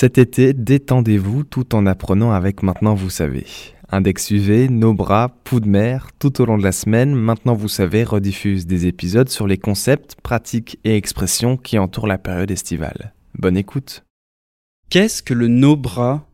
Cet 0.00 0.16
été, 0.16 0.54
détendez-vous 0.54 1.44
tout 1.44 1.74
en 1.74 1.84
apprenant 1.84 2.32
avec 2.32 2.62
Maintenant 2.62 2.94
Vous 2.94 3.10
Savez. 3.10 3.44
Index 3.90 4.30
UV, 4.30 4.70
nos 4.70 4.94
bras, 4.94 5.28
poux 5.44 5.60
de 5.60 5.68
mer, 5.68 6.08
tout 6.18 6.40
au 6.40 6.46
long 6.46 6.56
de 6.56 6.62
la 6.62 6.72
semaine, 6.72 7.14
Maintenant 7.14 7.52
Vous 7.52 7.68
Savez 7.68 8.02
rediffuse 8.04 8.66
des 8.66 8.86
épisodes 8.86 9.28
sur 9.28 9.46
les 9.46 9.58
concepts, 9.58 10.14
pratiques 10.22 10.78
et 10.84 10.96
expressions 10.96 11.58
qui 11.58 11.78
entourent 11.78 12.06
la 12.06 12.16
période 12.16 12.50
estivale. 12.50 13.12
Bonne 13.34 13.58
écoute. 13.58 14.02
Qu'est-ce 14.88 15.22
que 15.22 15.34
le 15.34 15.48
no 15.48 15.76
bras? 15.76 16.26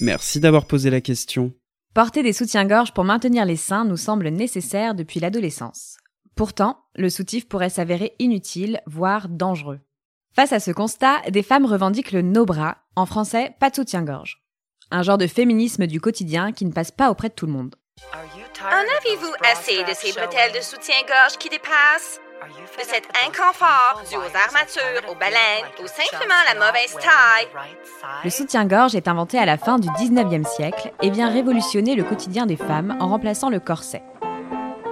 Merci 0.00 0.40
d'avoir 0.40 0.66
posé 0.66 0.90
la 0.90 1.00
question. 1.00 1.52
Porter 1.94 2.24
des 2.24 2.32
soutiens-gorge 2.32 2.94
pour 2.94 3.04
maintenir 3.04 3.44
les 3.44 3.54
seins 3.54 3.84
nous 3.84 3.96
semble 3.96 4.26
nécessaire 4.30 4.96
depuis 4.96 5.20
l'adolescence. 5.20 5.98
Pourtant, 6.34 6.80
le 6.96 7.10
soutif 7.10 7.46
pourrait 7.46 7.70
s'avérer 7.70 8.14
inutile, 8.18 8.80
voire 8.86 9.28
dangereux. 9.28 9.78
Face 10.38 10.52
à 10.52 10.60
ce 10.60 10.70
constat, 10.70 11.16
des 11.30 11.42
femmes 11.42 11.66
revendiquent 11.66 12.12
le 12.12 12.22
no-bras, 12.22 12.76
en 12.94 13.06
français 13.06 13.56
pas 13.58 13.70
de 13.70 13.74
soutien-gorge. 13.74 14.40
Un 14.92 15.02
genre 15.02 15.18
de 15.18 15.26
féminisme 15.26 15.88
du 15.88 16.00
quotidien 16.00 16.52
qui 16.52 16.64
ne 16.64 16.70
passe 16.70 16.92
pas 16.92 17.10
auprès 17.10 17.28
de 17.28 17.34
tout 17.34 17.46
le 17.46 17.52
monde. 17.52 17.74
En 18.12 18.98
avez-vous 18.98 19.32
assez 19.50 19.82
de 19.82 19.92
ces 19.96 20.12
bretelles 20.12 20.52
de 20.52 20.60
soutien-gorge 20.60 21.38
qui 21.40 21.48
dépassent? 21.48 22.20
De 22.78 22.84
cet 22.84 23.08
inconfort 23.26 24.00
dû 24.08 24.14
aux 24.14 24.36
armatures, 24.46 25.10
aux 25.10 25.16
baleines 25.16 25.66
ou 25.82 25.88
simplement 25.88 26.40
la 26.46 26.54
mauvaise 26.54 26.94
taille? 26.94 27.48
Le 28.22 28.30
soutien-gorge 28.30 28.94
est 28.94 29.08
inventé 29.08 29.40
à 29.40 29.44
la 29.44 29.58
fin 29.58 29.80
du 29.80 29.88
19e 29.88 30.46
siècle 30.46 30.92
et 31.02 31.10
vient 31.10 31.32
révolutionner 31.32 31.96
le 31.96 32.04
quotidien 32.04 32.46
des 32.46 32.56
femmes 32.56 32.96
en 33.00 33.08
remplaçant 33.08 33.50
le 33.50 33.58
corset. 33.58 34.04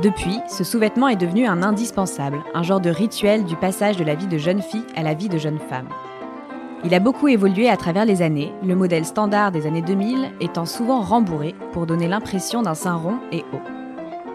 Depuis, 0.02 0.41
ce 0.46 0.62
sous-vêtement 0.62 1.09
est 1.09 1.16
devenu 1.16 1.46
un 1.46 1.62
indispensable, 1.62 2.45
un 2.52 2.62
genre 2.62 2.82
de 2.82 2.91
rituel 2.91 3.46
du 3.46 3.56
passage 3.56 3.96
de 3.96 4.05
la 4.05 4.14
vie 4.14 4.27
de 4.27 4.36
jeune 4.36 4.60
fille 4.60 4.84
à 4.95 5.02
la 5.02 5.14
vie 5.14 5.30
de 5.30 5.38
jeune 5.38 5.59
femme. 5.59 5.88
Il 6.84 6.92
a 6.92 7.00
beaucoup 7.00 7.28
évolué 7.28 7.70
à 7.70 7.78
travers 7.78 8.05
les 8.05 8.20
années, 8.20 8.53
le 8.62 8.77
modèle 8.77 9.06
standard 9.06 9.53
des 9.53 9.66
années 9.66 9.80
2000 9.80 10.33
étant 10.42 10.66
souvent 10.66 11.00
rembourré 11.00 11.55
pour 11.72 11.86
donner 11.86 12.08
l'impression 12.08 12.61
d'un 12.61 12.75
sein 12.75 12.94
rond 12.94 13.19
et 13.33 13.42
haut. 13.55 13.62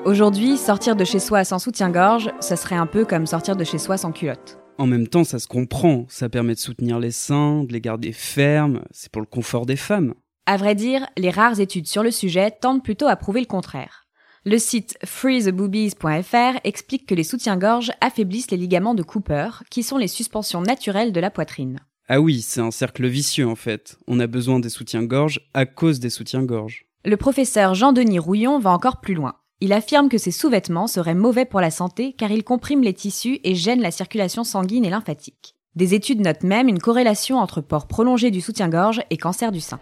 Aujourd'hui, 0.04 0.58
sortir 0.58 0.96
de 0.96 1.04
chez 1.04 1.20
soi 1.20 1.44
sans 1.44 1.60
soutien-gorge, 1.60 2.32
ce 2.40 2.56
serait 2.56 2.76
un 2.76 2.88
peu 2.88 3.06
comme 3.06 3.28
sortir 3.28 3.56
de 3.56 3.64
chez 3.64 3.78
soi 3.78 3.98
sans 3.98 4.12
culotte. 4.12 4.58
En 4.80 4.88
même 4.88 5.08
temps, 5.08 5.24
ça 5.24 5.38
se 5.38 5.48
comprend, 5.48 6.06
ça 6.10 6.28
permet 6.28 6.56
de 6.56 6.60
soutenir 6.60 6.98
les 6.98 7.12
seins, 7.12 7.66
de 7.66 7.72
les 7.72 7.82
garder 7.82 8.14
fermes, 8.14 8.82
c'est 8.90 9.12
pour 9.12 9.22
le 9.22 9.28
confort 9.28 9.68
des 9.68 9.76
femmes. 9.76 10.16
À 10.48 10.58
vrai 10.58 10.74
dire, 10.74 11.06
les 11.18 11.30
rares 11.30 11.60
études 11.60 11.88
sur 11.88 12.02
le 12.02 12.10
sujet 12.10 12.50
tendent 12.50 12.84
plutôt 12.84 13.08
à 13.08 13.16
prouver 13.16 13.42
le 13.42 13.46
contraire. 13.46 14.08
Le 14.44 14.58
site 14.58 14.98
freetheboobies.fr 15.06 16.60
explique 16.64 17.06
que 17.06 17.14
les 17.14 17.24
soutiens-gorge 17.24 17.92
affaiblissent 18.02 18.50
les 18.50 18.58
ligaments 18.58 18.96
de 18.96 19.04
Cooper, 19.04 19.50
qui 19.70 19.84
sont 19.84 19.98
les 19.98 20.08
suspensions 20.08 20.62
naturelles 20.62 21.12
de 21.12 21.20
la 21.20 21.30
poitrine. 21.30 21.80
Ah 22.10 22.20
oui, 22.20 22.42
c'est 22.42 22.60
un 22.60 22.72
cercle 22.72 23.06
vicieux 23.06 23.48
en 23.48 23.56
fait. 23.56 24.00
On 24.08 24.20
a 24.20 24.26
besoin 24.26 24.60
des 24.60 24.70
soutiens-gorge 24.70 25.42
à 25.54 25.68
cause 25.68 26.00
des 26.00 26.10
soutiens-gorge. 26.10 26.88
Le 27.06 27.18
professeur 27.18 27.76
Jean-Denis 27.76 28.18
Rouillon 28.18 28.58
va 28.58 28.72
encore 28.72 29.00
plus 29.00 29.14
loin. 29.14 29.36
Il 29.60 29.74
affirme 29.74 30.10
que 30.10 30.18
ces 30.18 30.32
sous-vêtements 30.32 30.88
seraient 30.88 31.14
mauvais 31.14 31.46
pour 31.46 31.62
la 31.62 31.70
santé 31.70 32.14
car 32.14 32.32
ils 32.32 32.44
compriment 32.44 32.84
les 32.84 32.96
tissus 32.96 33.40
et 33.44 33.54
gênent 33.54 33.84
la 33.84 33.92
circulation 33.92 34.44
sanguine 34.44 34.86
et 34.86 34.90
lymphatique. 34.90 35.54
Des 35.76 35.94
études 35.94 36.20
notent 36.20 36.42
même 36.42 36.68
une 36.68 36.80
corrélation 36.80 37.38
entre 37.38 37.62
port 37.62 37.86
prolongé 37.86 38.32
du 38.32 38.42
soutien-gorge 38.42 39.04
et 39.12 39.18
cancer 39.18 39.52
du 39.52 39.60
sein. 39.60 39.80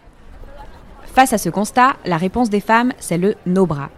Face 1.05 1.31
à 1.31 1.37
ce 1.37 1.49
constat, 1.49 1.95
la 2.03 2.17
réponse 2.17 2.49
des 2.49 2.59
femmes, 2.59 2.91
c'est 2.99 3.17
le 3.17 3.35
no-bras 3.45 3.89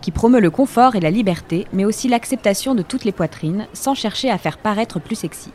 qui 0.00 0.10
promeut 0.10 0.40
le 0.40 0.50
confort 0.50 0.96
et 0.96 1.00
la 1.00 1.10
liberté, 1.10 1.66
mais 1.72 1.84
aussi 1.84 2.08
l'acceptation 2.08 2.74
de 2.74 2.82
toutes 2.82 3.04
les 3.04 3.12
poitrines, 3.12 3.66
sans 3.72 3.94
chercher 3.94 4.30
à 4.30 4.38
faire 4.38 4.58
paraître 4.58 5.00
plus 5.00 5.16
sexy. 5.16 5.50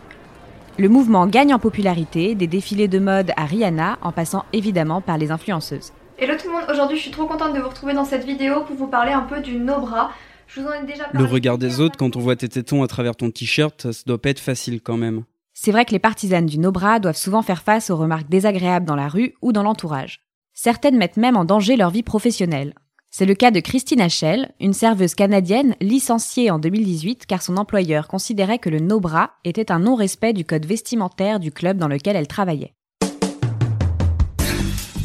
Le 0.78 0.90
mouvement 0.90 1.26
gagne 1.26 1.54
en 1.54 1.60
popularité, 1.60 2.36
des 2.36 2.48
défilés 2.48 2.88
de 2.88 3.00
mode 3.00 3.32
à 3.38 3.46
Rihanna, 3.46 3.98
en 4.02 4.12
passant 4.12 4.46
évidemment 4.52 5.02
par 5.02 5.18
les 5.18 5.32
influenceuses. 5.32 5.94
Hello 6.18 6.34
tout 6.38 6.48
le 6.48 6.54
monde, 6.54 6.66
aujourd'hui 6.72 6.98
je 6.98 7.02
suis 7.02 7.12
trop 7.12 7.28
contente 7.28 7.54
de 7.54 7.60
vous 7.60 7.70
retrouver 7.70 7.94
dans 7.94 8.06
cette 8.06 8.26
vidéo 8.26 8.62
pour 8.62 8.76
vous 8.76 8.88
parler 8.88 9.12
un 9.12 9.22
peu 9.22 9.42
du 9.42 9.58
no-bras. 9.58 10.12
Je 10.48 10.62
vous 10.62 10.68
en 10.68 10.74
ai 10.74 10.86
déjà 10.86 11.06
parlé. 11.06 11.20
Le 11.20 11.26
regard 11.26 11.58
des 11.58 11.80
autres 11.80 11.98
quand 11.98 12.16
on 12.16 12.20
voit 12.20 12.36
tes 12.36 12.50
tétons 12.50 12.84
à 12.84 12.88
travers 12.88 13.16
ton 13.16 13.32
t-shirt, 13.32 13.92
ça 13.92 14.04
doit 14.06 14.22
pas 14.22 14.30
être 14.30 14.40
facile 14.40 14.82
quand 14.82 14.98
même. 14.98 15.24
C'est 15.54 15.72
vrai 15.72 15.86
que 15.86 15.92
les 15.92 16.00
partisanes 16.00 16.46
du 16.46 16.60
no-bras 16.60 17.00
doivent 17.00 17.16
souvent 17.16 17.42
faire 17.42 17.64
face 17.64 17.90
aux 17.90 17.96
remarques 17.96 18.30
désagréables 18.30 18.86
dans 18.86 18.96
la 18.96 19.08
rue 19.08 19.36
ou 19.42 19.54
dans 19.54 19.64
l'entourage. 19.64 20.22
Certaines 20.54 20.98
mettent 20.98 21.18
même 21.18 21.38
en 21.38 21.46
danger 21.46 21.78
leur 21.78 21.90
vie 21.90 22.04
professionnelle. 22.04 22.74
C'est 23.18 23.26
le 23.26 23.34
cas 23.34 23.50
de 23.50 23.62
Christine 23.62 24.02
Hachel, 24.02 24.52
une 24.60 24.74
serveuse 24.74 25.16
canadienne 25.16 25.78
licenciée 25.80 26.52
en 26.52 26.60
2018 26.60 27.26
car 27.26 27.42
son 27.42 27.56
employeur 27.56 28.10
considérait 28.10 28.60
que 28.60 28.68
le 28.68 28.80
no-bras 28.80 29.32
était 29.46 29.72
un 29.72 29.80
non-respect 29.80 30.34
du 30.34 30.44
code 30.44 30.66
vestimentaire 30.66 31.40
du 31.40 31.54
club 31.54 31.78
dans 31.78 31.88
lequel 31.88 32.18
elle 32.18 32.28
travaillait. 32.28 32.74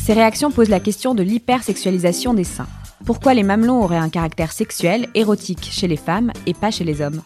Ces 0.00 0.12
réactions 0.12 0.50
posent 0.50 0.70
la 0.70 0.80
question 0.80 1.14
de 1.14 1.22
l'hypersexualisation 1.22 2.34
des 2.34 2.42
seins. 2.42 2.66
Pourquoi 3.06 3.32
les 3.32 3.44
mamelons 3.44 3.80
auraient 3.80 3.96
un 3.96 4.08
caractère 4.08 4.50
sexuel, 4.50 5.08
érotique 5.14 5.68
chez 5.70 5.86
les 5.86 5.96
femmes 5.96 6.32
et 6.46 6.54
pas 6.54 6.72
chez 6.72 6.82
les 6.82 7.02
hommes? 7.02 7.22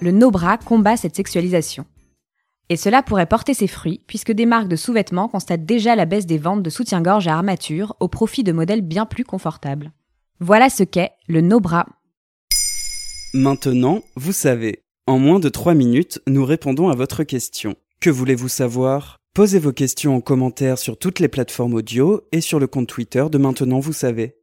Le 0.00 0.10
no-bras 0.10 0.58
combat 0.58 0.96
cette 0.96 1.14
sexualisation. 1.14 1.84
Et 2.72 2.76
cela 2.76 3.02
pourrait 3.02 3.26
porter 3.26 3.52
ses 3.52 3.66
fruits, 3.66 4.00
puisque 4.06 4.32
des 4.32 4.46
marques 4.46 4.66
de 4.66 4.76
sous-vêtements 4.76 5.28
constatent 5.28 5.66
déjà 5.66 5.94
la 5.94 6.06
baisse 6.06 6.24
des 6.24 6.38
ventes 6.38 6.62
de 6.62 6.70
soutien-gorge 6.70 7.28
à 7.28 7.34
armature 7.34 7.94
au 8.00 8.08
profit 8.08 8.44
de 8.44 8.52
modèles 8.52 8.80
bien 8.80 9.04
plus 9.04 9.24
confortables. 9.24 9.92
Voilà 10.40 10.70
ce 10.70 10.82
qu'est 10.82 11.10
le 11.28 11.42
no-bras. 11.42 11.84
Maintenant, 13.34 14.00
vous 14.16 14.32
savez. 14.32 14.84
En 15.06 15.18
moins 15.18 15.38
de 15.38 15.50
3 15.50 15.74
minutes, 15.74 16.22
nous 16.26 16.46
répondons 16.46 16.88
à 16.88 16.94
votre 16.94 17.24
question. 17.24 17.74
Que 18.00 18.08
voulez-vous 18.08 18.48
savoir? 18.48 19.18
Posez 19.34 19.58
vos 19.58 19.72
questions 19.72 20.16
en 20.16 20.22
commentaire 20.22 20.78
sur 20.78 20.98
toutes 20.98 21.20
les 21.20 21.28
plateformes 21.28 21.74
audio 21.74 22.22
et 22.32 22.40
sur 22.40 22.58
le 22.58 22.68
compte 22.68 22.88
Twitter 22.88 23.26
de 23.30 23.36
Maintenant, 23.36 23.80
vous 23.80 23.92
savez. 23.92 24.36